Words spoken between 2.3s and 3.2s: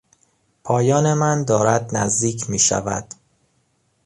میشود.